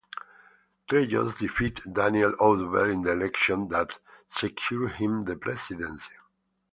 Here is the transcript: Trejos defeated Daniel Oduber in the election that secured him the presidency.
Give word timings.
Trejos 0.87 1.35
defeated 1.37 1.83
Daniel 1.93 2.31
Oduber 2.39 2.89
in 2.91 3.03
the 3.03 3.11
election 3.11 3.67
that 3.67 3.99
secured 4.31 4.93
him 4.93 5.25
the 5.25 5.35
presidency. 5.35 6.15